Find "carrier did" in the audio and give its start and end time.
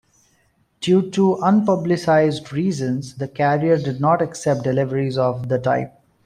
3.27-4.01